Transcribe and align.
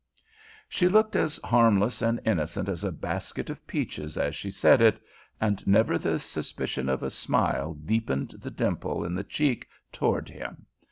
She 0.67 0.87
looked 0.87 1.15
as 1.15 1.39
harmless 1.43 2.01
and 2.01 2.19
innocent 2.25 2.67
as 2.67 2.83
a 2.83 2.91
basket 2.91 3.51
of 3.51 3.67
peaches 3.67 4.17
as 4.17 4.35
she 4.35 4.49
said 4.49 4.81
it, 4.81 4.99
and 5.39 5.61
never 5.67 5.99
the 5.99 6.17
suspicion 6.17 6.89
of 6.89 7.03
a 7.03 7.11
smile 7.11 7.75
deepened 7.75 8.31
the 8.41 8.49
dimple 8.49 9.05
in 9.05 9.13
the 9.13 9.23
cheek 9.23 9.67
toward 9.91 10.27
him. 10.27 10.65